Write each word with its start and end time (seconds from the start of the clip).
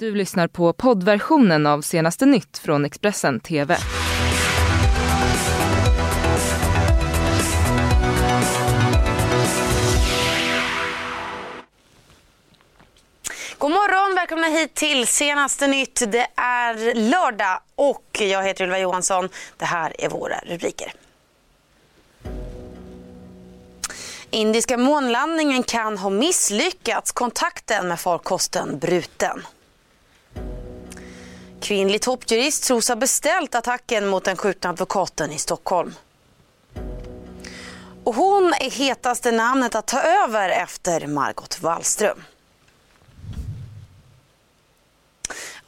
Du 0.00 0.14
lyssnar 0.14 0.48
på 0.48 0.72
poddversionen 0.72 1.66
av 1.66 1.80
senaste 1.80 2.26
nytt 2.26 2.58
från 2.58 2.84
Expressen 2.84 3.40
TV. 3.40 3.76
God 13.58 13.70
morgon, 13.70 14.14
välkomna 14.14 14.46
hit 14.46 14.74
till 14.74 15.06
senaste 15.06 15.66
nytt. 15.66 16.02
Det 16.12 16.26
är 16.36 16.94
lördag 16.94 17.60
och 17.74 18.20
jag 18.20 18.42
heter 18.42 18.64
Ylva 18.64 18.78
Johansson. 18.78 19.28
Det 19.56 19.64
här 19.64 19.92
är 19.98 20.08
våra 20.08 20.38
rubriker. 20.46 20.92
Indiska 24.30 24.76
månlandningen 24.76 25.62
kan 25.62 25.98
ha 25.98 26.10
misslyckats. 26.10 27.12
Kontakten 27.12 27.88
med 27.88 28.00
farkosten 28.00 28.78
bruten. 28.78 29.42
Kvinnlig 31.68 32.00
toppjurist 32.00 32.64
tros 32.64 32.88
ha 32.88 32.96
beställt 32.96 33.54
attacken 33.54 34.06
mot 34.06 34.24
den 34.24 34.36
skjutna 34.36 34.70
advokaten 34.70 35.32
i 35.32 35.38
Stockholm. 35.38 35.94
Och 38.04 38.14
hon 38.14 38.52
är 38.60 38.70
hetaste 38.70 39.32
namnet 39.32 39.74
att 39.74 39.86
ta 39.86 40.00
över 40.00 40.48
efter 40.48 41.06
Margot 41.06 41.62
Wallström. 41.62 42.22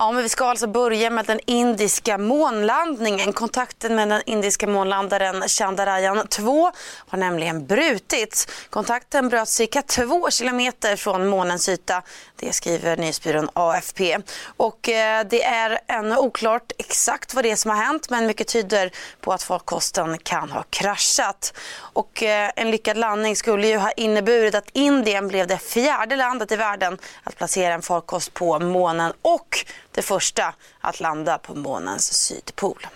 Ja, 0.01 0.13
men 0.13 0.23
vi 0.23 0.29
ska 0.29 0.45
alltså 0.45 0.67
börja 0.67 1.11
med 1.11 1.27
den 1.27 1.41
indiska 1.47 2.19
månlandningen. 2.19 3.33
Kontakten 3.33 3.95
med 3.95 4.09
den 4.09 4.23
indiska 4.27 4.67
månlandaren 4.67 5.49
Chandrayaan 5.49 6.27
2 6.27 6.73
har 7.09 7.19
nämligen 7.19 7.67
brutits. 7.67 8.49
Kontakten 8.71 9.29
bröts 9.29 9.55
cirka 9.55 9.83
två 9.83 10.31
kilometer 10.31 10.97
från 10.97 11.29
månens 11.29 11.69
yta. 11.69 12.03
Det 12.37 12.53
skriver 12.53 12.97
nyhetsbyrån 12.97 13.49
AFP. 13.53 14.19
Och 14.57 14.89
eh, 14.89 15.27
det 15.31 15.45
är 15.45 15.79
ännu 15.87 16.17
oklart 16.17 16.73
exakt 16.79 17.35
vad 17.35 17.45
det 17.45 17.51
är 17.51 17.57
som 17.57 17.71
har 17.71 17.79
hänt 17.79 18.11
men 18.11 18.27
mycket 18.27 18.49
tyder 18.49 18.91
på 19.21 19.33
att 19.33 19.43
farkosten 19.43 20.19
kan 20.19 20.51
ha 20.51 20.65
kraschat. 20.71 21.55
Och 21.79 22.23
eh, 22.23 22.51
en 22.57 22.71
lyckad 22.71 22.97
landning 22.97 23.37
skulle 23.37 23.69
ju 23.69 23.77
ha 23.77 23.91
inneburit 23.91 24.55
att 24.55 24.71
Indien 24.73 25.29
blev 25.29 25.47
det 25.47 25.59
fjärde 25.59 26.17
landet 26.17 26.53
i 26.53 26.57
världen 26.57 26.99
att 27.25 27.37
placera 27.37 27.75
en 27.75 27.83
farkost 27.83 28.35
på 28.35 28.59
månen 28.59 29.13
och 29.23 29.65
det 29.93 30.03
första 30.03 30.55
att 30.81 31.01
landa 31.01 31.39
på 31.39 31.55
månens 31.55 32.13
sydpol. 32.13 32.87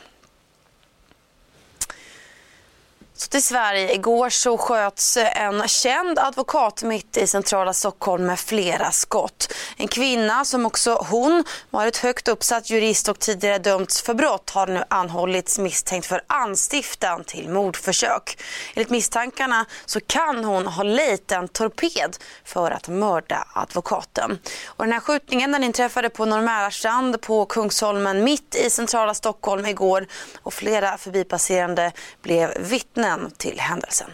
Så 3.16 3.28
till 3.28 3.42
Sverige. 3.42 3.94
Igår 3.94 4.30
så 4.30 4.58
sköts 4.58 5.16
en 5.16 5.68
känd 5.68 6.18
advokat 6.18 6.82
mitt 6.82 7.16
i 7.16 7.26
centrala 7.26 7.72
Stockholm 7.72 8.26
med 8.26 8.38
flera 8.38 8.90
skott. 8.90 9.52
En 9.76 9.88
kvinna 9.88 10.44
som 10.44 10.66
också 10.66 11.06
hon 11.10 11.44
varit 11.70 11.96
högt 11.96 12.28
uppsatt 12.28 12.70
jurist 12.70 13.08
och 13.08 13.18
tidigare 13.18 13.58
dömts 13.58 14.02
för 14.02 14.14
brott 14.14 14.50
har 14.50 14.66
nu 14.66 14.84
anhållits 14.88 15.58
misstänkt 15.58 16.06
för 16.06 16.20
anstiftan 16.26 17.24
till 17.24 17.48
mordförsök. 17.48 18.38
Enligt 18.74 18.90
misstankarna 18.90 19.66
så 19.86 20.00
kan 20.00 20.44
hon 20.44 20.66
ha 20.66 20.82
lejt 20.82 21.32
en 21.32 21.48
torped 21.48 22.16
för 22.44 22.70
att 22.70 22.88
mörda 22.88 23.44
advokaten. 23.54 24.38
Och 24.66 24.84
den 24.84 24.92
här 24.92 25.00
skjutningen 25.00 25.52
den 25.52 25.64
inträffade 25.64 26.10
på 26.10 26.24
Norr 26.24 27.18
på 27.18 27.46
Kungsholmen 27.46 28.24
mitt 28.24 28.54
i 28.54 28.70
centrala 28.70 29.14
Stockholm 29.14 29.66
igår 29.66 30.06
och 30.42 30.54
flera 30.54 30.98
förbipasserande 30.98 31.92
blev 32.22 32.58
vittnen 32.58 33.04
vittnen 33.14 33.30
till 33.30 33.58
händelsen. 33.58 34.10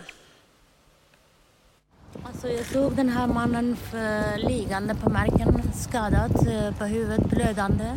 Alltså 2.22 2.48
jag 2.48 2.66
såg 2.66 2.96
den 2.96 3.08
här 3.08 3.26
mannen 3.26 3.76
liggande 4.36 4.94
på 4.94 5.10
marken, 5.10 5.62
skadad 5.74 6.48
eh, 6.48 6.78
på 6.78 6.84
huvudet, 6.84 7.30
blödande. 7.30 7.94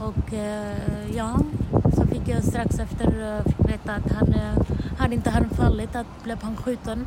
Och 0.00 0.34
eh, 0.34 1.16
ja, 1.16 1.40
så 1.96 2.06
fick 2.06 2.28
jag 2.28 2.44
strax 2.44 2.78
efter 2.78 3.06
eh, 3.06 3.66
veta 3.66 3.92
att 3.92 4.12
han 4.12 4.34
hade 4.98 5.14
inte 5.14 5.30
han 5.30 5.50
fallit, 5.50 5.96
att 5.96 6.24
blev 6.24 6.42
han 6.42 6.56
skjuten. 6.56 7.04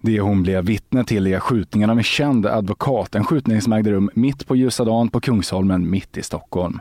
Det 0.00 0.20
hon 0.20 0.42
blev 0.42 0.64
vittne 0.64 1.04
till 1.04 1.26
är 1.26 1.40
skjutningen 1.40 1.90
av 1.90 1.98
en 1.98 2.04
känd 2.04 2.46
advokat, 2.46 3.14
en 3.14 3.24
skjutning 3.24 3.62
som 3.62 3.72
ägde 3.72 3.90
rum 3.90 4.10
mitt 4.14 4.46
på 4.46 4.56
ljusa 4.56 4.84
dagen 4.84 5.08
på 5.08 5.20
Kungsholmen 5.20 5.90
mitt 5.90 6.16
i 6.16 6.22
Stockholm. 6.22 6.80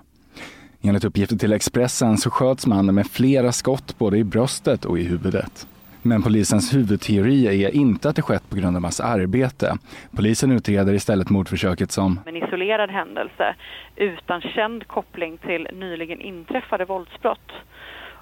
Enligt 0.81 1.03
uppgifter 1.03 1.35
till 1.35 1.53
Expressen 1.53 2.17
så 2.17 2.29
sköts 2.29 2.67
mannen 2.67 2.95
med 2.95 3.07
flera 3.07 3.51
skott 3.51 3.97
både 3.97 4.17
i 4.17 4.23
bröstet 4.23 4.85
och 4.85 4.99
i 4.99 5.03
huvudet. 5.03 5.67
Men 6.01 6.23
polisens 6.23 6.73
huvudteori 6.73 7.65
är 7.65 7.75
inte 7.75 8.09
att 8.09 8.15
det 8.15 8.21
skett 8.21 8.49
på 8.49 8.55
grund 8.55 8.77
av 8.77 8.83
hans 8.83 8.99
arbete. 8.99 9.77
Polisen 10.15 10.51
utreder 10.51 10.93
istället 10.93 11.29
mordförsöket 11.29 11.91
som 11.91 12.19
en 12.25 12.35
isolerad 12.35 12.89
händelse 12.89 13.55
utan 13.95 14.41
känd 14.41 14.87
koppling 14.87 15.37
till 15.37 15.67
nyligen 15.73 16.21
inträffade 16.21 16.85
våldsbrott. 16.85 17.51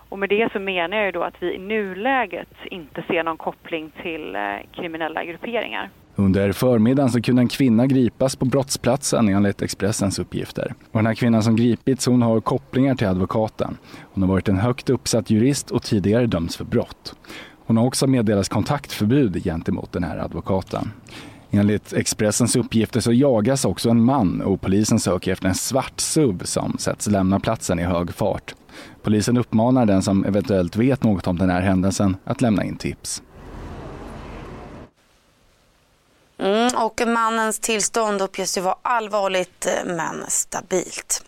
Och 0.09 0.19
med 0.19 0.29
det 0.29 0.51
så 0.51 0.59
menar 0.59 0.97
jag 0.97 1.13
då 1.13 1.23
att 1.23 1.35
vi 1.39 1.55
i 1.55 1.59
nuläget 1.59 2.53
inte 2.71 3.03
ser 3.07 3.23
någon 3.23 3.37
koppling 3.37 3.91
till 4.01 4.35
eh, 4.35 4.41
kriminella 4.71 5.23
grupperingar. 5.23 5.89
Under 6.15 6.51
förmiddagen 6.51 7.11
så 7.11 7.21
kunde 7.21 7.41
en 7.41 7.47
kvinna 7.47 7.87
gripas 7.87 8.35
på 8.35 8.45
brottsplatsen 8.45 9.29
enligt 9.29 9.61
Expressens 9.61 10.19
uppgifter. 10.19 10.73
Och 10.91 10.99
den 10.99 11.05
här 11.05 11.15
kvinnan 11.15 11.43
som 11.43 11.55
gripits 11.55 12.05
hon 12.05 12.21
har 12.21 12.41
kopplingar 12.41 12.95
till 12.95 13.07
advokaten. 13.07 13.77
Hon 14.13 14.23
har 14.23 14.29
varit 14.29 14.49
en 14.49 14.57
högt 14.57 14.89
uppsatt 14.89 15.29
jurist 15.29 15.71
och 15.71 15.83
tidigare 15.83 16.27
dömts 16.27 16.57
för 16.57 16.65
brott. 16.65 17.15
Hon 17.65 17.77
har 17.77 17.85
också 17.85 18.07
meddelats 18.07 18.49
kontaktförbud 18.49 19.43
gentemot 19.43 19.91
den 19.91 20.03
här 20.03 20.17
advokaten. 20.17 20.91
Enligt 21.51 21.93
Expressens 21.93 22.55
uppgifter 22.55 22.99
så 22.99 23.13
jagas 23.13 23.65
också 23.65 23.89
en 23.89 24.03
man 24.03 24.41
och 24.41 24.61
polisen 24.61 24.99
söker 24.99 25.31
efter 25.31 25.47
en 25.47 25.55
svart 25.55 25.99
SUV 25.99 26.43
som 26.43 26.75
sätts 26.79 27.07
lämna 27.07 27.39
platsen 27.39 27.79
i 27.79 27.83
hög 27.83 28.13
fart. 28.13 28.55
Polisen 29.03 29.37
uppmanar 29.37 29.85
den 29.85 30.01
som 30.01 30.25
eventuellt 30.25 30.75
vet 30.75 31.03
något 31.03 31.27
om 31.27 31.37
den 31.37 31.49
här 31.49 31.61
händelsen 31.61 32.17
att 32.23 32.41
lämna 32.41 32.63
in 32.63 32.75
tips. 32.75 33.23
Mm, 36.37 36.75
och 36.75 37.01
mannens 37.07 37.59
tillstånd 37.59 38.21
uppges 38.21 38.57
ju 38.57 38.61
vara 38.61 38.77
allvarligt 38.81 39.65
eh, 39.65 39.85
men 39.85 40.25
stabilt. 40.27 41.23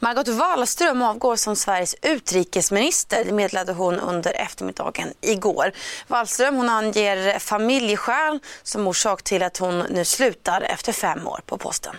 Margot 0.00 0.28
Wallström 0.28 1.02
avgår 1.02 1.36
som 1.36 1.56
Sveriges 1.56 1.96
utrikesminister. 2.02 3.24
Det 3.24 3.32
meddelade 3.32 3.72
hon 3.72 3.94
under 3.94 4.32
eftermiddagen 4.32 5.08
igår. 5.20 5.72
Wallström 6.06 6.56
hon 6.56 6.68
anger 6.68 7.38
familjeskäl 7.38 8.38
som 8.62 8.86
orsak 8.86 9.22
till 9.22 9.42
att 9.42 9.56
hon 9.56 9.78
nu 9.78 10.04
slutar 10.04 10.60
efter 10.60 10.92
fem 10.92 11.26
år 11.26 11.40
på 11.46 11.58
posten. 11.58 11.94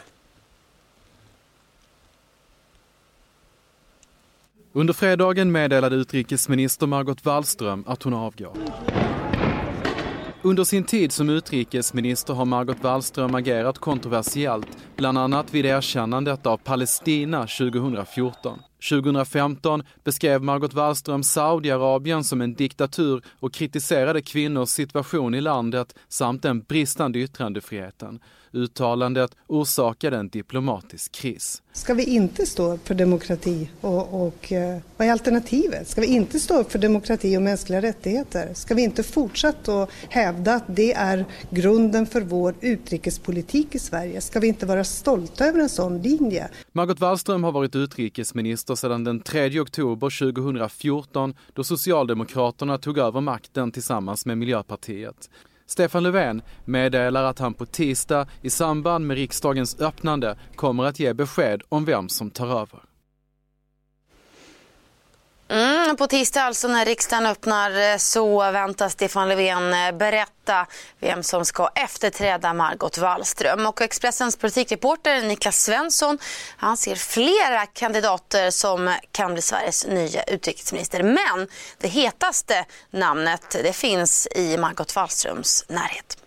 Under 4.73 4.93
fredagen 4.93 5.51
meddelade 5.51 5.95
utrikesminister 5.95 6.87
Margot 6.87 7.25
Wallström 7.25 7.83
att 7.87 8.03
hon 8.03 8.13
avgår. 8.13 8.53
Under 10.41 10.63
sin 10.63 10.83
tid 10.83 11.11
som 11.11 11.29
utrikesminister 11.29 12.33
har 12.33 12.45
Margot 12.45 12.83
Wallström 12.83 13.35
agerat 13.35 13.77
kontroversiellt, 13.77 14.67
bland 14.95 15.17
annat 15.17 15.53
vid 15.53 15.65
erkännandet 15.65 16.45
av 16.45 16.57
Palestina 16.57 17.41
2014. 17.41 18.59
2015 18.89 19.83
beskrev 20.03 20.43
Margot 20.43 20.73
Wallström 20.73 21.23
Saudiarabien 21.23 22.23
som 22.23 22.41
en 22.41 22.53
diktatur 22.53 23.21
och 23.39 23.53
kritiserade 23.53 24.21
kvinnors 24.21 24.69
situation 24.69 25.35
i 25.35 25.41
landet 25.41 25.95
samt 26.07 26.41
den 26.41 26.61
bristande 26.61 27.19
yttrandefriheten. 27.19 28.19
Uttalandet 28.53 29.35
orsakade 29.47 30.17
en 30.17 30.29
diplomatisk 30.29 31.11
kris. 31.11 31.61
Ska 31.73 31.93
vi 31.93 32.03
inte 32.03 32.45
stå 32.45 32.73
upp 32.73 32.87
för 32.87 32.95
demokrati 32.95 33.69
och, 33.81 34.27
och 34.27 34.51
eh, 34.51 34.77
vad 34.97 35.07
är 35.07 35.11
alternativet? 35.11 35.87
Ska 35.87 36.01
vi 36.01 36.07
inte 36.07 36.39
stå 36.39 36.59
upp 36.59 36.71
för 36.71 36.79
demokrati 36.79 37.37
och 37.37 37.41
mänskliga 37.41 37.81
rättigheter? 37.81 38.53
Ska 38.53 38.75
vi 38.75 38.81
inte 38.81 39.03
fortsätta 39.03 39.83
att 39.83 39.89
hävda 40.09 40.53
att 40.53 40.63
det 40.67 40.93
är 40.93 41.25
grunden 41.49 42.05
för 42.05 42.21
vår 42.21 42.55
utrikespolitik 42.61 43.75
i 43.75 43.79
Sverige? 43.79 44.21
Ska 44.21 44.39
vi 44.39 44.47
inte 44.47 44.65
vara 44.65 44.83
stolta 44.83 45.45
över 45.45 45.59
en 45.59 45.69
sån 45.69 46.01
linje? 46.01 46.49
Margot 46.71 46.99
Wallström 46.99 47.43
har 47.43 47.51
varit 47.51 47.75
utrikesminister 47.75 48.75
sedan 48.75 49.03
den 49.03 49.19
3 49.19 49.59
oktober 49.59 50.33
2014 50.33 51.33
då 51.53 51.63
Socialdemokraterna 51.63 52.77
tog 52.77 52.97
över 52.97 53.21
makten 53.21 53.71
tillsammans 53.71 54.25
med 54.25 54.37
Miljöpartiet. 54.37 55.29
Stefan 55.69 56.03
Löfven 56.03 56.41
meddelar 56.65 57.23
att 57.23 57.39
han 57.39 57.53
på 57.53 57.65
tisdag 57.65 58.27
i 58.41 58.49
samband 58.49 59.07
med 59.07 59.17
riksdagens 59.17 59.79
öppnande 59.79 60.37
kommer 60.55 60.83
att 60.83 60.99
ge 60.99 61.13
besked 61.13 61.61
om 61.69 61.85
vem 61.85 62.09
som 62.09 62.31
tar 62.31 62.47
över. 62.47 62.88
Mm, 65.51 65.95
på 65.95 66.07
tisdag 66.07 66.41
alltså 66.41 66.67
när 66.67 66.85
riksdagen 66.85 67.25
öppnar 67.25 67.91
eh, 67.91 67.97
så 67.97 68.51
väntas 68.51 68.93
Stefan 68.93 69.29
Löfven 69.29 69.73
eh, 69.73 69.91
berätta 69.91 70.67
vem 70.99 71.23
som 71.23 71.45
ska 71.45 71.69
efterträda 71.75 72.53
Margot 72.53 72.97
Wallström. 72.97 73.65
Och 73.65 73.81
Expressens 73.81 74.37
politikreporter 74.37 75.21
Niklas 75.21 75.63
Svensson 75.63 76.17
han 76.57 76.77
ser 76.77 76.95
flera 76.95 77.65
kandidater 77.65 78.51
som 78.51 78.95
kan 79.11 79.33
bli 79.33 79.41
Sveriges 79.41 79.87
nya 79.87 80.23
utrikesminister. 80.23 81.03
Men 81.03 81.47
det 81.77 81.87
hetaste 81.87 82.65
namnet 82.91 83.49
det 83.63 83.73
finns 83.73 84.27
i 84.35 84.57
Margot 84.57 84.95
Wallströms 84.95 85.65
närhet. 85.67 86.17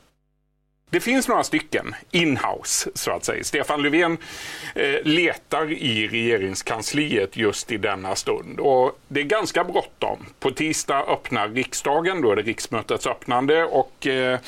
Det 0.93 1.01
finns 1.01 1.29
några 1.29 1.45
stycken 1.45 1.95
inhouse, 2.11 2.91
så 2.95 3.11
att 3.11 3.25
säga. 3.25 3.45
Stefan 3.45 3.83
Löfven 3.83 4.19
eh, 4.75 5.03
letar 5.05 5.73
i 5.73 6.09
regeringskansliet 6.09 7.37
just 7.37 7.73
i 7.73 7.77
denna 7.77 8.15
stund. 8.15 8.61
Och 8.61 8.99
det 9.09 9.21
är 9.21 9.25
ganska 9.25 9.65
bråttom. 9.65 10.27
På 10.41 10.51
tisdag 10.51 11.05
öppnar 11.09 11.49
riksdagen, 11.49 12.21
då 12.21 12.33
är 12.33 12.37
det 12.37 12.43
riksmötets 12.43 13.07
öppnande 13.07 13.65
och 13.65 14.07
eh, 14.07 14.39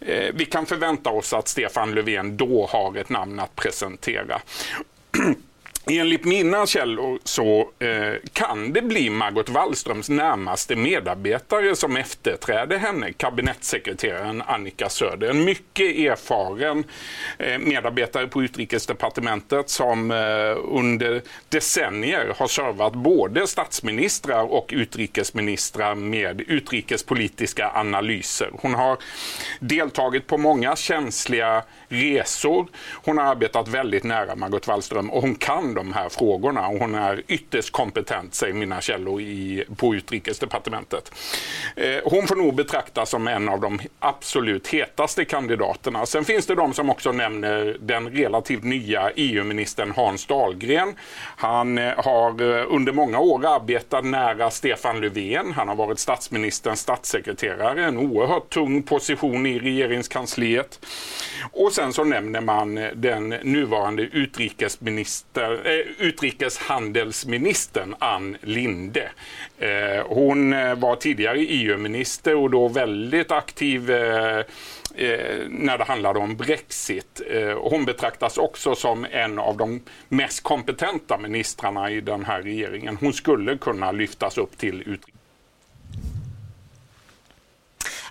eh 0.00 0.34
vi 0.34 0.44
kan 0.44 0.66
förvänta 0.66 1.10
oss 1.10 1.32
att 1.32 1.48
Stefan 1.48 1.94
Löfven 1.94 2.36
då 2.36 2.66
har 2.66 2.96
ett 2.96 3.08
namn 3.08 3.40
att 3.40 3.56
presentera. 3.56 4.40
Enligt 5.90 6.24
mina 6.24 6.66
källor 6.66 7.18
så 7.24 7.70
eh, 7.78 8.14
kan 8.32 8.72
det 8.72 8.82
bli 8.82 9.10
Margot 9.10 9.48
Wallströms 9.48 10.08
närmaste 10.08 10.76
medarbetare 10.76 11.76
som 11.76 11.96
efterträder 11.96 12.78
henne, 12.78 13.12
kabinettssekreteraren 13.12 14.42
Annika 14.42 14.88
Söder. 14.88 15.30
En 15.30 15.44
mycket 15.44 15.96
erfaren 15.96 16.84
eh, 17.38 17.58
medarbetare 17.58 18.26
på 18.26 18.42
utrikesdepartementet 18.42 19.70
som 19.70 20.10
eh, 20.10 20.16
under 20.64 21.22
decennier 21.48 22.34
har 22.36 22.46
servat 22.48 22.94
både 22.94 23.46
statsministrar 23.46 24.52
och 24.52 24.70
utrikesministrar 24.72 25.94
med 25.94 26.40
utrikespolitiska 26.40 27.70
analyser. 27.74 28.50
Hon 28.52 28.74
har 28.74 28.98
deltagit 29.60 30.26
på 30.26 30.38
många 30.38 30.76
känsliga 30.76 31.62
resor. 31.88 32.66
Hon 32.92 33.18
har 33.18 33.24
arbetat 33.24 33.68
väldigt 33.68 34.04
nära 34.04 34.36
Margot 34.36 34.66
Wallström 34.66 35.10
och 35.10 35.22
hon 35.22 35.34
kan 35.34 35.77
de 35.78 35.92
här 35.92 36.08
frågorna 36.08 36.68
och 36.68 36.78
hon 36.78 36.94
är 36.94 37.22
ytterst 37.28 37.72
kompetent, 37.72 38.34
säger 38.34 38.54
mina 38.54 38.80
källor 38.80 39.20
i, 39.20 39.64
på 39.76 39.94
utrikesdepartementet. 39.94 41.12
Eh, 41.76 41.96
hon 42.04 42.26
får 42.26 42.36
nog 42.36 42.54
betraktas 42.54 43.10
som 43.10 43.28
en 43.28 43.48
av 43.48 43.60
de 43.60 43.78
absolut 43.98 44.68
hetaste 44.68 45.24
kandidaterna. 45.24 46.06
Sen 46.06 46.24
finns 46.24 46.46
det 46.46 46.54
de 46.54 46.74
som 46.74 46.90
också 46.90 47.12
nämner 47.12 47.76
den 47.80 48.10
relativt 48.10 48.64
nya 48.64 49.10
EU-ministern 49.10 49.92
Hans 49.96 50.26
Dahlgren. 50.26 50.94
Han 51.36 51.78
eh, 51.78 51.92
har 51.96 52.42
eh, 52.42 52.66
under 52.68 52.92
många 52.92 53.18
år 53.18 53.46
arbetat 53.46 54.04
nära 54.04 54.50
Stefan 54.50 55.00
Löfven. 55.00 55.52
Han 55.52 55.68
har 55.68 55.74
varit 55.74 55.98
statsministerns 55.98 56.80
statssekreterare, 56.80 57.84
en 57.84 57.98
oerhört 57.98 58.50
tung 58.50 58.82
position 58.82 59.46
i 59.46 59.58
regeringskansliet. 59.58 60.86
Och 61.52 61.72
sen 61.72 61.92
så 61.92 62.04
nämner 62.04 62.40
man 62.40 62.78
eh, 62.78 62.90
den 62.94 63.28
nuvarande 63.28 64.02
utrikesminister, 64.02 65.67
Eh, 65.68 65.86
utrikeshandelsministern 65.98 67.94
Ann 67.98 68.36
Linde. 68.40 69.10
Eh, 69.58 70.06
hon 70.06 70.52
eh, 70.52 70.74
var 70.74 70.96
tidigare 70.96 71.38
EU-minister 71.38 72.34
och 72.34 72.50
då 72.50 72.68
väldigt 72.68 73.30
aktiv 73.30 73.82
när 75.48 75.78
det 75.78 75.84
handlade 75.84 76.18
om 76.18 76.36
Brexit. 76.36 77.22
hon 77.56 77.84
betraktas 77.84 78.38
också 78.38 78.74
som 78.74 79.06
en 79.10 79.38
av 79.38 79.56
de 79.56 79.80
mest 80.08 80.42
kompetenta 80.42 81.18
ministrarna 81.18 81.90
i 81.90 82.00
den 82.00 82.24
här 82.24 82.42
regeringen. 82.42 82.96
Hon 83.00 83.12
skulle 83.12 83.58
kunna 83.58 83.92
lyftas 83.92 84.38
upp 84.38 84.58
till 84.58 84.74
utrikeshandelsministern. 84.74 85.17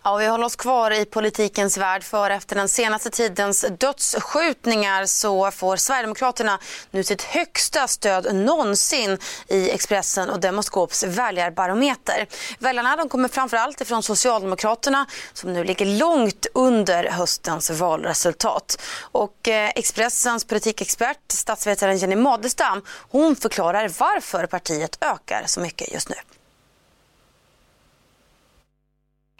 Ja, 0.07 0.15
vi 0.15 0.27
håller 0.27 0.45
oss 0.45 0.55
kvar 0.55 0.91
i 0.91 1.05
politikens 1.05 1.77
värld 1.77 2.03
för 2.03 2.29
efter 2.29 2.55
den 2.55 2.67
senaste 2.67 3.09
tidens 3.09 3.65
dödsskjutningar 3.79 5.05
så 5.05 5.51
får 5.51 5.77
Sverigedemokraterna 5.77 6.59
nu 6.91 7.03
sitt 7.03 7.21
högsta 7.21 7.87
stöd 7.87 8.35
någonsin 8.35 9.17
i 9.47 9.69
Expressen 9.69 10.29
och 10.29 10.39
Demoskops 10.39 11.03
väljarbarometer. 11.03 12.27
Väljarna 12.59 12.95
de 12.95 13.09
kommer 13.09 13.29
framförallt 13.29 13.81
ifrån 13.81 14.03
Socialdemokraterna 14.03 15.05
som 15.33 15.53
nu 15.53 15.63
ligger 15.63 15.85
långt 15.85 16.45
under 16.53 17.03
höstens 17.03 17.69
valresultat. 17.69 18.81
Och 19.01 19.47
eh, 19.47 19.71
Expressens 19.75 20.45
politikexpert, 20.45 21.31
statsvetaren 21.31 21.97
Jenny 21.97 22.15
Madestam, 22.15 22.81
hon 23.11 23.35
förklarar 23.35 23.91
varför 23.99 24.45
partiet 24.45 24.97
ökar 25.01 25.43
så 25.45 25.59
mycket 25.59 25.93
just 25.93 26.09
nu. 26.09 26.15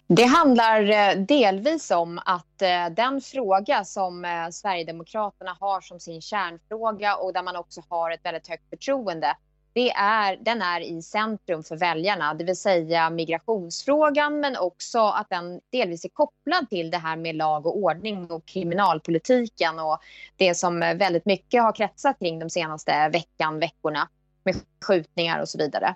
Det 0.10 0.24
handlar 0.24 0.90
eh, 0.90 1.18
delvis 1.18 1.92
om 1.92 2.20
att 2.26 2.62
eh, 2.62 2.90
den 2.92 3.22
fråga 3.22 3.84
som 3.84 4.26
eh, 4.26 4.50
Sverigedemokraterna 4.52 5.58
har 5.60 5.82
som 5.82 6.00
sin 6.00 6.22
kärnfråga 6.22 7.16
och 7.16 7.34
där 7.34 7.44
man 7.44 7.56
också 7.56 7.82
har 7.90 8.12
ett 8.12 8.26
väldigt 8.26 8.48
högt 8.48 8.70
förtroende, 8.70 9.36
det 9.74 9.92
är, 9.92 10.38
den 10.42 10.62
är 10.62 10.82
i 10.82 11.02
centrum 11.02 11.64
för 11.64 11.78
väljarna, 11.78 12.34
det 12.34 12.44
vill 12.44 12.58
säga 12.58 13.10
migrationsfrågan 13.10 14.40
men 14.40 14.58
också 14.58 15.00
att 15.00 15.30
den 15.30 15.60
delvis 15.72 16.06
är 16.06 16.10
kopplad 16.10 16.70
till 16.70 16.92
det 16.92 16.98
här 16.98 17.16
med 17.16 17.36
lag 17.36 17.66
och 17.66 17.78
ordning 17.78 18.32
och 18.32 18.46
kriminalpolitiken 18.46 19.80
och 19.80 19.98
det 20.38 20.56
som 20.56 20.80
väldigt 20.80 21.26
mycket 21.26 21.64
har 21.64 21.76
kretsat 21.76 22.20
kring 22.20 22.40
de 22.40 22.50
senaste 22.50 23.10
veckan, 23.10 23.60
veckorna 23.60 24.10
med 24.44 24.56
skjutningar 24.86 25.42
och 25.42 25.50
så 25.50 25.58
vidare. 25.58 25.96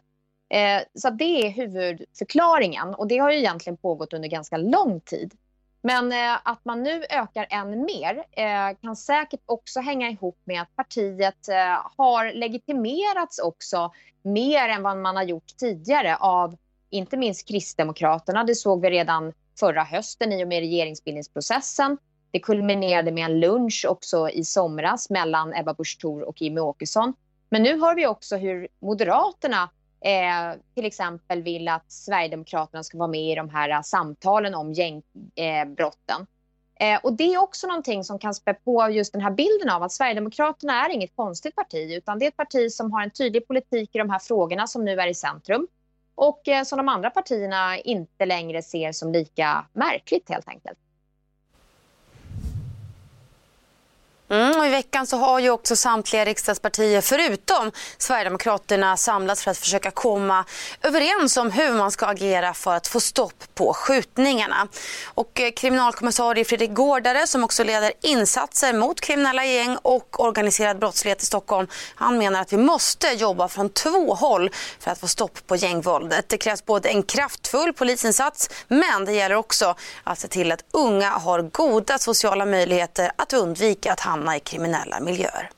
Eh, 0.51 0.81
så 0.93 1.09
det 1.09 1.45
är 1.45 1.49
huvudförklaringen 1.49 2.93
och 2.93 3.07
det 3.07 3.17
har 3.17 3.31
ju 3.31 3.37
egentligen 3.37 3.77
pågått 3.77 4.13
under 4.13 4.29
ganska 4.29 4.57
lång 4.57 5.01
tid. 5.01 5.33
Men 5.81 6.11
eh, 6.11 6.39
att 6.43 6.65
man 6.65 6.83
nu 6.83 7.03
ökar 7.09 7.47
än 7.49 7.85
mer 7.85 8.23
eh, 8.31 8.77
kan 8.81 8.95
säkert 8.95 9.39
också 9.45 9.79
hänga 9.79 10.09
ihop 10.09 10.39
med 10.43 10.61
att 10.61 10.75
partiet 10.75 11.49
eh, 11.49 11.85
har 11.97 12.33
legitimerats 12.33 13.39
också 13.39 13.91
mer 14.21 14.69
än 14.69 14.83
vad 14.83 14.97
man 14.97 15.15
har 15.15 15.23
gjort 15.23 15.57
tidigare 15.57 16.15
av 16.15 16.57
inte 16.89 17.17
minst 17.17 17.47
Kristdemokraterna. 17.47 18.43
Det 18.43 18.55
såg 18.55 18.81
vi 18.81 18.89
redan 18.89 19.33
förra 19.59 19.83
hösten 19.83 20.33
i 20.33 20.43
och 20.43 20.47
med 20.47 20.59
regeringsbildningsprocessen. 20.59 21.97
Det 22.31 22.39
kulminerade 22.39 23.11
med 23.11 23.25
en 23.25 23.39
lunch 23.39 23.85
också 23.89 24.29
i 24.29 24.43
somras 24.43 25.09
mellan 25.09 25.53
Ebba 25.53 25.73
Busch 25.73 25.97
Thor 26.01 26.21
och 26.23 26.41
Jimmie 26.41 26.61
Åkesson. 26.61 27.13
Men 27.49 27.63
nu 27.63 27.81
hör 27.81 27.95
vi 27.95 28.07
också 28.07 28.37
hur 28.37 28.67
Moderaterna 28.79 29.69
eh, 30.01 30.59
till 30.75 30.85
exempel 30.85 31.43
vill 31.43 31.67
att 31.67 31.91
Sverigedemokraterna 31.91 32.83
ska 32.83 32.97
vara 32.97 33.07
med 33.07 33.31
i 33.31 33.35
de 33.35 33.49
här 33.49 33.69
uh, 33.69 33.81
samtalen 33.81 34.55
om 34.55 34.73
gängbrotten. 34.73 36.27
Eh, 36.79 36.93
eh, 36.93 36.99
och 37.03 37.13
det 37.13 37.33
är 37.33 37.37
också 37.37 37.67
någonting 37.67 38.03
som 38.03 38.19
kan 38.19 38.33
spä 38.33 38.53
på 38.53 38.89
just 38.89 39.13
den 39.13 39.21
här 39.21 39.31
bilden 39.31 39.69
av 39.69 39.83
att 39.83 39.91
Sverigedemokraterna 39.91 40.85
är 40.85 40.89
inget 40.89 41.15
konstigt 41.15 41.55
parti, 41.55 41.93
utan 41.97 42.19
det 42.19 42.25
är 42.25 42.27
ett 42.27 42.37
parti 42.37 42.71
som 42.71 42.91
har 42.91 43.03
en 43.03 43.11
tydlig 43.11 43.47
politik 43.47 43.95
i 43.95 43.97
de 43.97 44.09
här 44.09 44.19
frågorna 44.19 44.67
som 44.67 44.85
nu 44.85 45.01
är 45.01 45.07
i 45.07 45.15
centrum 45.15 45.67
och 46.15 46.47
eh, 46.47 46.63
som 46.63 46.77
de 46.77 46.89
andra 46.89 47.09
partierna 47.09 47.77
inte 47.77 48.25
längre 48.25 48.61
ser 48.61 48.91
som 48.91 49.11
lika 49.11 49.65
märkligt 49.73 50.29
helt 50.29 50.47
enkelt. 50.47 50.77
Och 54.61 54.67
I 54.67 54.69
veckan 54.69 55.07
så 55.07 55.17
har 55.17 55.39
ju 55.39 55.49
också 55.49 55.75
samtliga 55.75 56.25
riksdagspartier 56.25 57.01
förutom 57.01 57.71
Sverigedemokraterna 57.97 58.97
samlats 58.97 59.43
för 59.43 59.51
att 59.51 59.57
försöka 59.57 59.91
komma 59.91 60.45
överens 60.81 61.37
om 61.37 61.51
hur 61.51 61.73
man 61.73 61.91
ska 61.91 62.05
agera 62.05 62.53
för 62.53 62.75
att 62.75 62.87
få 62.87 62.99
stopp 62.99 63.43
på 63.55 63.73
skjutningarna. 63.73 64.67
Och 65.05 65.39
eh, 65.39 65.51
kriminalkommissarie 65.51 66.45
Fredrik 66.45 66.73
Gårdare 66.73 67.27
som 67.27 67.43
också 67.43 67.63
leder 67.63 67.93
insatser 68.01 68.73
mot 68.73 69.01
kriminella 69.01 69.45
gäng 69.45 69.77
och 69.81 70.23
organiserad 70.23 70.79
brottslighet 70.79 71.23
i 71.23 71.25
Stockholm. 71.25 71.67
Han 71.95 72.17
menar 72.17 72.41
att 72.41 72.53
vi 72.53 72.57
måste 72.57 73.07
jobba 73.07 73.47
från 73.47 73.69
två 73.69 74.13
håll 74.13 74.49
för 74.79 74.91
att 74.91 74.99
få 74.99 75.07
stopp 75.07 75.47
på 75.47 75.55
gängvåldet. 75.55 76.29
Det 76.29 76.37
krävs 76.37 76.65
både 76.65 76.89
en 76.89 77.03
kraftfull 77.03 77.73
polisinsats 77.73 78.49
men 78.67 79.05
det 79.05 79.11
gäller 79.11 79.35
också 79.35 79.75
att 80.03 80.19
se 80.19 80.27
till 80.27 80.51
att 80.51 80.63
unga 80.71 81.09
har 81.09 81.41
goda 81.41 81.97
sociala 81.97 82.45
möjligheter 82.45 83.11
att 83.15 83.33
undvika 83.33 83.93
att 83.93 83.99
hamna 83.99 84.35
i 84.35 84.39
kriminalitet 84.39 84.60
kriminella 84.61 84.99
miljöer. 84.99 85.49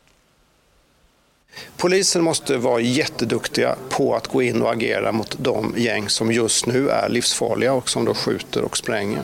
Polisen 1.77 2.23
måste 2.23 2.57
vara 2.57 2.81
jätteduktiga 2.81 3.75
på 3.89 4.15
att 4.15 4.27
gå 4.27 4.41
in 4.41 4.61
och 4.61 4.71
agera 4.71 5.11
mot 5.11 5.37
de 5.39 5.73
gäng 5.77 6.09
som 6.09 6.31
just 6.31 6.65
nu 6.65 6.89
är 6.89 7.09
livsfarliga 7.09 7.73
och 7.73 7.89
som 7.89 8.05
då 8.05 8.13
skjuter 8.13 8.61
och 8.61 8.77
spränger. 8.77 9.21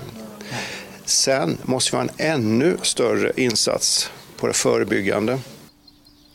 Sen 1.06 1.58
måste 1.64 1.92
vi 1.92 1.98
ha 1.98 2.04
en 2.04 2.34
ännu 2.34 2.78
större 2.82 3.32
insats 3.36 4.12
på 4.38 4.48
det 4.48 4.54
förebyggande. 4.54 5.40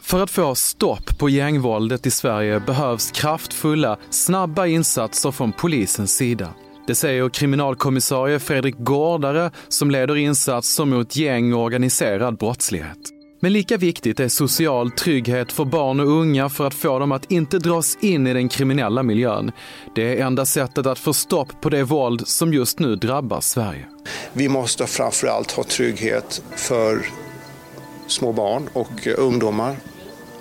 För 0.02 0.22
att 0.22 0.30
få 0.30 0.54
stopp 0.54 1.18
på 1.18 1.28
gängvåldet 1.28 2.06
i 2.06 2.10
Sverige 2.10 2.60
behövs 2.60 3.10
kraftfulla, 3.10 3.98
snabba 4.10 4.66
insatser 4.66 5.30
från 5.30 5.52
polisens 5.52 6.16
sida. 6.16 6.54
Det 6.86 6.94
säger 6.94 7.28
kriminalkommissarie 7.28 8.38
Fredrik 8.38 8.74
Gårdare 8.78 9.50
som 9.68 9.90
leder 9.90 10.16
insatser 10.16 10.84
mot 10.84 11.16
gäng 11.16 11.54
och 11.54 11.62
organiserad 11.62 12.38
brottslighet. 12.38 13.13
Men 13.44 13.52
lika 13.52 13.76
viktigt 13.76 14.20
är 14.20 14.28
social 14.28 14.90
trygghet 14.90 15.52
för 15.52 15.64
barn 15.64 16.00
och 16.00 16.06
unga 16.06 16.48
för 16.48 16.66
att 16.66 16.74
få 16.74 16.98
dem 16.98 17.12
att 17.12 17.32
inte 17.32 17.58
dras 17.58 17.98
in 18.00 18.26
i 18.26 18.34
den 18.34 18.48
kriminella 18.48 19.02
miljön. 19.02 19.52
Det 19.94 20.18
är 20.18 20.26
enda 20.26 20.46
sättet 20.46 20.86
att 20.86 20.98
få 20.98 21.12
stopp 21.12 21.60
på 21.60 21.70
det 21.70 21.82
våld 21.82 22.28
som 22.28 22.52
just 22.52 22.78
nu 22.78 22.96
drabbar 22.96 23.40
Sverige. 23.40 23.86
Vi 24.32 24.48
måste 24.48 24.86
framförallt 24.86 25.52
ha 25.52 25.64
trygghet 25.64 26.42
för 26.56 27.06
små 28.06 28.32
barn 28.32 28.68
och 28.72 29.06
eh, 29.06 29.14
ungdomar 29.18 29.76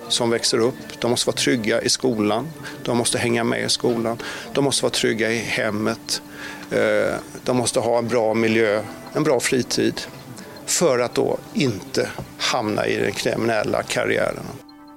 som 0.08 0.30
växer 0.30 0.58
upp. 0.58 1.00
De 1.00 1.10
måste 1.10 1.26
vara 1.26 1.36
trygga 1.36 1.82
i 1.82 1.88
skolan, 1.88 2.48
de 2.84 2.98
måste 2.98 3.18
hänga 3.18 3.44
med 3.44 3.64
i 3.64 3.68
skolan, 3.68 4.18
de 4.52 4.64
måste 4.64 4.82
vara 4.82 4.92
trygga 4.92 5.32
i 5.32 5.38
hemmet. 5.38 6.22
Eh, 6.70 7.14
de 7.44 7.56
måste 7.56 7.80
ha 7.80 7.98
en 7.98 8.08
bra 8.08 8.34
miljö, 8.34 8.82
en 9.12 9.22
bra 9.22 9.40
fritid 9.40 10.00
för 10.66 10.98
att 10.98 11.14
då 11.14 11.38
inte 11.54 12.08
hamna 12.54 12.86
i 12.86 12.96
den 12.96 13.12
kriminella 13.12 13.82
karriären. 13.82 14.44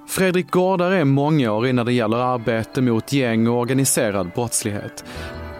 Fredrik 0.08 0.50
Gårdar 0.50 0.90
är 0.90 1.04
mångårig 1.04 1.74
när 1.74 1.84
det 1.84 1.92
gäller 1.92 2.16
arbete 2.16 2.82
mot 2.82 3.12
gäng 3.12 3.48
och 3.48 3.58
organiserad 3.58 4.30
brottslighet. 4.34 5.04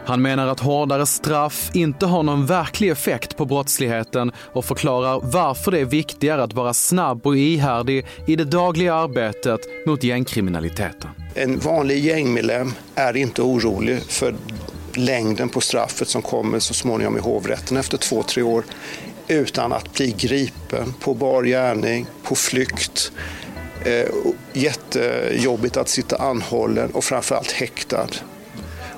Han 0.07 0.23
menar 0.23 0.47
att 0.47 0.61
hårdare 0.61 1.07
straff 1.07 1.71
inte 1.75 2.07
har 2.07 2.23
någon 2.23 2.47
verklig 2.47 2.90
effekt 2.90 3.37
på 3.37 3.45
brottsligheten 3.45 4.33
och 4.52 4.64
förklarar 4.64 5.21
varför 5.23 5.71
det 5.71 5.81
är 5.81 5.85
viktigare 5.85 6.43
att 6.43 6.52
vara 6.52 6.75
snabb 6.75 7.26
och 7.26 7.37
ihärdig 7.37 8.07
i 8.26 8.37
det 8.37 8.45
dagliga 8.45 8.95
arbetet 8.95 9.61
mot 9.87 10.05
gängkriminaliteten. 10.05 11.11
En 11.35 11.59
vanlig 11.59 12.05
gängmedlem 12.05 12.73
är 12.95 13.17
inte 13.17 13.43
orolig 13.43 14.02
för 14.02 14.35
längden 14.95 15.49
på 15.49 15.61
straffet 15.61 16.09
som 16.09 16.23
kommer 16.23 16.59
så 16.59 16.75
småningom 16.75 17.17
i 17.17 17.21
hovrätten 17.21 17.76
efter 17.76 17.99
två, 17.99 18.23
tre 18.23 18.43
år 18.43 18.64
utan 19.28 19.73
att 19.73 19.94
bli 19.94 20.14
gripen 20.18 20.94
på 21.00 21.14
bar 21.14 21.42
gärning, 21.42 22.06
på 22.23 22.35
flykt. 22.35 23.12
Eh, 23.85 24.08
jättejobbigt 24.52 25.76
att 25.76 25.88
sitta 25.88 26.16
anhållen 26.16 26.90
och 26.90 27.04
framförallt 27.04 27.52
häktad. 27.52 28.08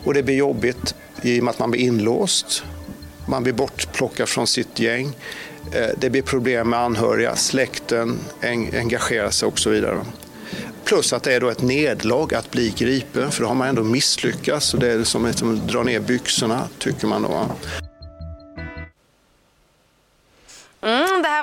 Och 0.04 0.14
det 0.14 0.22
blir 0.22 0.37
jobbigt 0.37 0.94
i 1.22 1.40
och 1.40 1.44
med 1.44 1.50
att 1.50 1.58
man 1.58 1.70
blir 1.70 1.80
inlåst, 1.80 2.64
man 3.26 3.42
blir 3.42 3.52
bortplockad 3.52 4.28
från 4.28 4.46
sitt 4.46 4.80
gäng. 4.80 5.16
Eh, 5.72 5.88
det 5.99 6.10
blir 6.10 6.22
problem 6.22 6.70
med 6.70 6.78
anhöriga, 6.78 7.37
släkten 7.37 8.18
engagerar 8.72 9.30
sig 9.30 9.49
och 9.49 9.58
så 9.58 9.70
vidare. 9.70 9.99
Plus 10.84 11.12
att 11.12 11.22
det 11.22 11.34
är 11.34 11.40
då 11.40 11.49
ett 11.49 11.62
nedlag 11.62 12.34
att 12.34 12.50
bli 12.50 12.75
gripen, 12.76 13.30
för 13.30 13.42
då 13.42 13.49
har 13.49 13.54
man 13.54 13.68
ändå 13.68 13.82
misslyckats. 13.82 14.75
Och 14.75 14.80
det 14.80 14.92
är 14.92 15.04
som 15.04 15.25
att 15.25 15.68
dra 15.68 15.82
ner 15.82 16.00
byxorna, 16.00 16.68
tycker 16.78 17.06
man 17.06 17.22
då. 17.22 17.46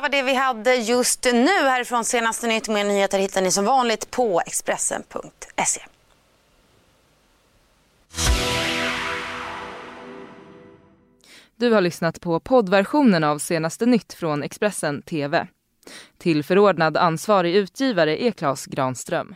Var 0.08 0.12
det 0.12 0.24
vi 0.24 0.34
hade 0.34 0.76
just 0.76 1.26
nu. 1.34 1.48
Härifrån 1.48 2.06
senaste 2.06 2.48
nytt. 2.48 2.68
Mer 2.68 2.84
nyheter 2.84 3.20
hittar 3.20 3.42
ni 3.42 3.52
som 3.52 3.66
vanligt 3.66 4.12
på 4.12 4.42
Expressen.se. 4.46 5.82
Du 11.56 11.72
har 11.72 11.82
lyssnat 11.82 12.22
på 12.22 12.40
poddversionen 12.40 13.24
av 13.24 13.38
senaste 13.40 13.86
nytt 13.86 14.14
från 14.14 14.44
Expressen 14.44 15.02
TV. 15.02 15.48
Till 16.18 16.44
förordnad 16.44 16.98
ansvarig 16.98 17.56
utgivare 17.56 18.24
är 18.24 18.32
Klas 18.32 18.66
Granström. 18.66 19.36